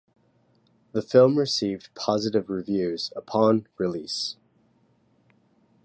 The 0.93 1.03
film 1.03 1.37
received 1.37 1.93
positive 1.93 2.47
views 2.65 3.13
upon 3.15 3.67
release. 3.77 4.35